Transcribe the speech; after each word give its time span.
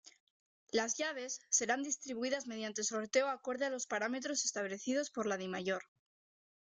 Las 0.71 0.97
llaves, 0.97 1.41
serán 1.51 1.83
distribuidas 1.83 2.47
mediante 2.47 2.83
sorteo 2.83 3.27
acorde 3.27 3.65
a 3.65 3.69
los 3.69 3.85
parámetros 3.85 4.45
establecidos 4.45 5.11
por 5.11 5.27
la 5.27 5.37
Dimayor. 5.37 5.83